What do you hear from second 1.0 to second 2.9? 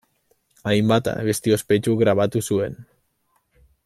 abesti ospetsu grabatu zuen.